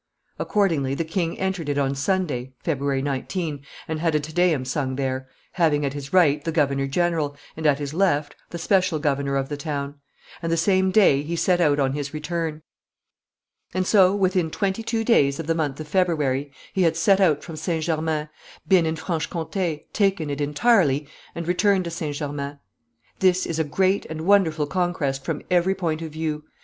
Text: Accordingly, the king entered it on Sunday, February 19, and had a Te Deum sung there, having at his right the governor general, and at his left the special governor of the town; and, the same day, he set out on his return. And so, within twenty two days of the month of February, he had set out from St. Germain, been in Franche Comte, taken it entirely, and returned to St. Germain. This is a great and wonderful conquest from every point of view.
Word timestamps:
Accordingly, 0.39 0.95
the 0.95 1.03
king 1.03 1.37
entered 1.37 1.69
it 1.69 1.77
on 1.77 1.93
Sunday, 1.93 2.53
February 2.63 3.03
19, 3.03 3.63
and 3.87 3.99
had 3.99 4.15
a 4.15 4.19
Te 4.19 4.33
Deum 4.33 4.65
sung 4.65 4.95
there, 4.95 5.27
having 5.51 5.85
at 5.85 5.93
his 5.93 6.11
right 6.11 6.43
the 6.43 6.51
governor 6.51 6.87
general, 6.87 7.37
and 7.55 7.67
at 7.67 7.77
his 7.77 7.93
left 7.93 8.35
the 8.49 8.57
special 8.57 8.97
governor 8.97 9.35
of 9.35 9.47
the 9.47 9.57
town; 9.57 9.99
and, 10.41 10.51
the 10.51 10.57
same 10.57 10.89
day, 10.89 11.21
he 11.21 11.35
set 11.35 11.61
out 11.61 11.79
on 11.79 11.93
his 11.93 12.15
return. 12.15 12.63
And 13.75 13.85
so, 13.85 14.15
within 14.15 14.49
twenty 14.49 14.81
two 14.81 15.03
days 15.03 15.39
of 15.39 15.45
the 15.45 15.53
month 15.53 15.79
of 15.79 15.87
February, 15.87 16.51
he 16.73 16.81
had 16.81 16.97
set 16.97 17.21
out 17.21 17.43
from 17.43 17.55
St. 17.55 17.83
Germain, 17.83 18.27
been 18.67 18.87
in 18.87 18.95
Franche 18.95 19.27
Comte, 19.29 19.81
taken 19.93 20.31
it 20.31 20.41
entirely, 20.41 21.07
and 21.35 21.47
returned 21.47 21.83
to 21.83 21.91
St. 21.91 22.15
Germain. 22.15 22.57
This 23.19 23.45
is 23.45 23.59
a 23.59 23.63
great 23.63 24.07
and 24.07 24.21
wonderful 24.21 24.65
conquest 24.65 25.23
from 25.23 25.43
every 25.51 25.75
point 25.75 26.01
of 26.01 26.11
view. 26.11 26.43